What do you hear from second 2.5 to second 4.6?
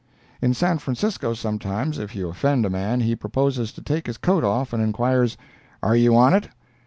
a man, he proposes to take his coat